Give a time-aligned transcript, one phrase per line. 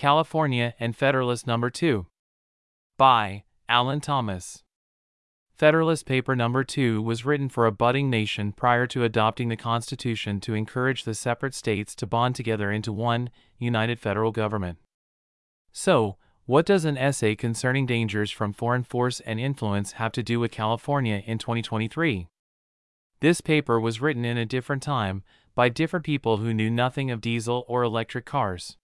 [0.00, 2.06] California and Federalist Number 2.
[2.96, 4.62] By Alan Thomas.
[5.52, 10.40] Federalist Paper Number 2 was written for a budding nation prior to adopting the Constitution
[10.40, 13.28] to encourage the separate states to bond together into one
[13.58, 14.78] united federal government.
[15.70, 20.40] So, what does an essay concerning dangers from foreign force and influence have to do
[20.40, 22.26] with California in 2023?
[23.20, 25.24] This paper was written in a different time,
[25.54, 28.78] by different people who knew nothing of diesel or electric cars.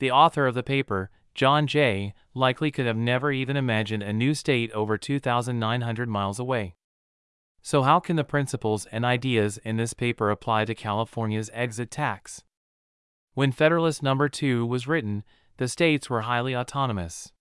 [0.00, 4.34] The author of the paper, John Jay, likely could have never even imagined a new
[4.34, 6.74] state over 2,900 miles away.
[7.62, 12.42] So, how can the principles and ideas in this paper apply to California's exit tax?
[13.34, 15.22] When Federalist Number 2 was written,
[15.58, 17.32] the states were highly autonomous.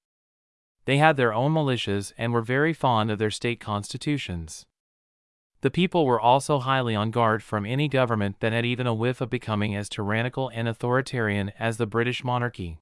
[0.84, 4.66] They had their own militias and were very fond of their state constitutions.
[5.62, 9.20] The people were also highly on guard from any government that had even a whiff
[9.20, 12.80] of becoming as tyrannical and authoritarian as the British monarchy.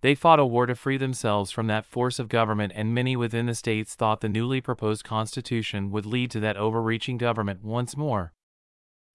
[0.00, 3.46] They fought a war to free themselves from that force of government, and many within
[3.46, 8.32] the states thought the newly proposed constitution would lead to that overreaching government once more.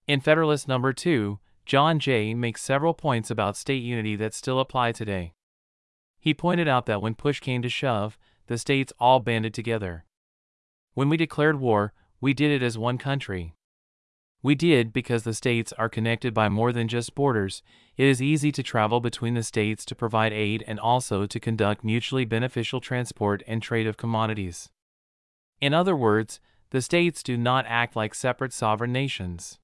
[0.05, 4.91] In Federalist Number 2, John Jay makes several points about state unity that still apply
[4.91, 5.33] today.
[6.19, 10.05] He pointed out that when push came to shove, the states all banded together.
[10.93, 13.55] When we declared war, we did it as one country.
[14.41, 17.63] We did because the states are connected by more than just borders.
[17.97, 21.83] It is easy to travel between the states to provide aid and also to conduct
[21.83, 24.69] mutually beneficial transport and trade of commodities.
[25.59, 29.57] In other words, the states do not act like separate sovereign nations.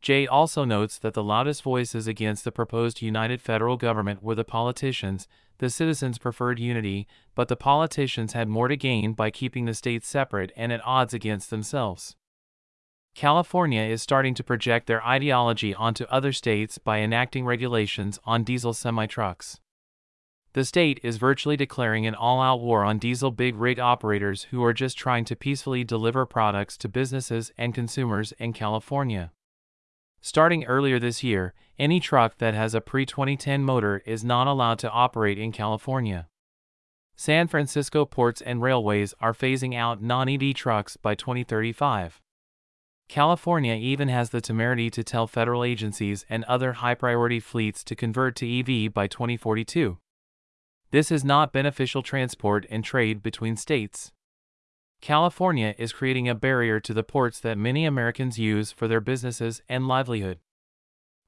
[0.00, 4.44] Jay also notes that the loudest voices against the proposed united federal government were the
[4.44, 5.26] politicians,
[5.58, 10.08] the citizens preferred unity, but the politicians had more to gain by keeping the states
[10.08, 12.14] separate and at odds against themselves.
[13.16, 18.72] California is starting to project their ideology onto other states by enacting regulations on diesel
[18.72, 19.58] semi trucks.
[20.52, 24.62] The state is virtually declaring an all out war on diesel big rig operators who
[24.62, 29.32] are just trying to peacefully deliver products to businesses and consumers in California.
[30.20, 34.78] Starting earlier this year, any truck that has a pre 2010 motor is not allowed
[34.80, 36.28] to operate in California.
[37.14, 42.20] San Francisco ports and railways are phasing out non EV trucks by 2035.
[43.08, 47.96] California even has the temerity to tell federal agencies and other high priority fleets to
[47.96, 49.98] convert to EV by 2042.
[50.90, 54.12] This is not beneficial transport and trade between states.
[55.00, 59.62] California is creating a barrier to the ports that many Americans use for their businesses
[59.68, 60.38] and livelihood.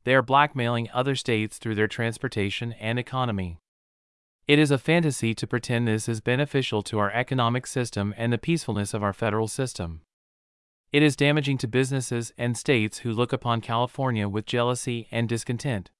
[0.04, 3.58] They are blackmailing other states through their transportation and economy.
[4.48, 8.38] It is a fantasy to pretend this is beneficial to our economic system and the
[8.38, 10.00] peacefulness of our federal system.
[10.92, 15.90] It is damaging to businesses and states who look upon California with jealousy and discontent.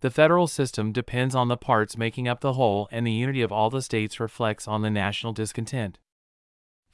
[0.00, 3.50] The federal system depends on the parts making up the whole, and the unity of
[3.50, 5.98] all the states reflects on the national discontent.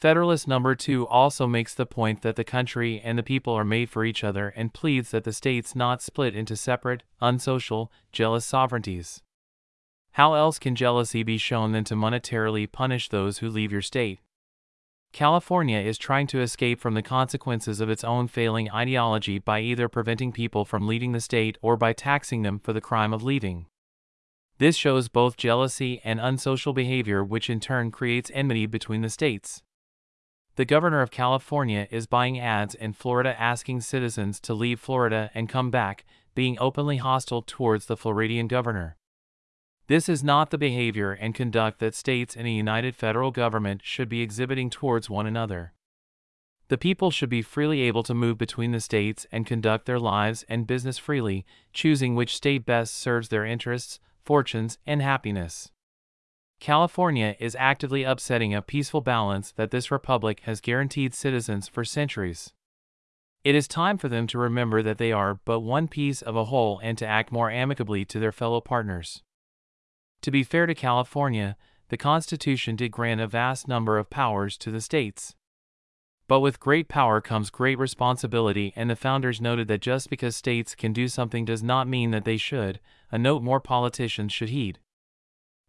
[0.02, 3.88] Federalist number 2 also makes the point that the country and the people are made
[3.88, 9.22] for each other and pleads that the states not split into separate, unsocial, jealous sovereignties.
[10.14, 14.18] How else can jealousy be shown than to monetarily punish those who leave your state?
[15.12, 19.88] California is trying to escape from the consequences of its own failing ideology by either
[19.88, 23.66] preventing people from leaving the state or by taxing them for the crime of leaving.
[24.58, 29.62] This shows both jealousy and unsocial behavior, which in turn creates enmity between the states.
[30.56, 35.48] The governor of California is buying ads in Florida asking citizens to leave Florida and
[35.48, 36.04] come back,
[36.34, 38.96] being openly hostile towards the Floridian governor.
[39.86, 44.08] This is not the behavior and conduct that states in a united federal government should
[44.08, 45.72] be exhibiting towards one another.
[46.69, 50.44] The people should be freely able to move between the states and conduct their lives
[50.48, 55.70] and business freely, choosing which state best serves their interests, fortunes, and happiness.
[56.62, 62.53] California is actively upsetting a peaceful balance that this republic has guaranteed citizens for centuries.
[63.43, 66.45] It is time for them to remember that they are but one piece of a
[66.45, 69.25] whole and to act more amicably to their fellow partners.
[70.21, 71.56] To be fair to California,
[71.88, 75.35] the Constitution did grant a vast number of powers to the states.
[76.29, 80.76] But with great power comes great responsibility, and the founders noted that just because states
[80.76, 82.79] can do something does not mean that they should,
[83.11, 84.79] a note more politicians should heed.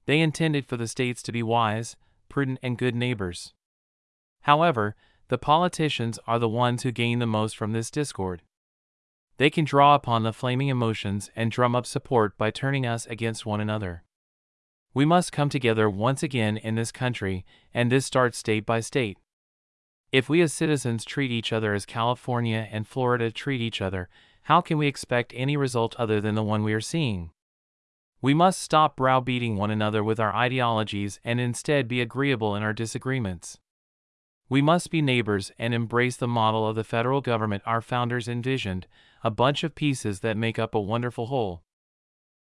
[0.06, 1.96] They intended for the states to be wise,
[2.30, 3.54] prudent, and good neighbors.
[4.42, 4.96] However,
[5.30, 8.42] the politicians are the ones who gain the most from this discord.
[9.38, 13.46] They can draw upon the flaming emotions and drum up support by turning us against
[13.46, 14.04] one another.
[14.94, 19.18] We must come together once again in this country, and this starts state by state.
[20.12, 24.10] If we as citizens treat each other as California and Florida treat each other,
[24.44, 27.32] how can we expect any result other than the one we are seeing?
[28.24, 32.72] We must stop browbeating one another with our ideologies and instead be agreeable in our
[32.72, 33.60] disagreements.
[34.48, 38.88] We must be neighbors and embrace the model of the federal government our founders envisioned,
[39.26, 41.64] a bunch of pieces that make up a wonderful whole.